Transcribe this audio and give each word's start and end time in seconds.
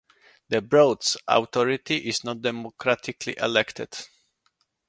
The 0.49 0.63
Broads 0.63 1.15
Authority 1.27 1.97
is 2.09 2.23
not 2.23 2.41
democratically 2.41 3.35
elected. 3.37 3.89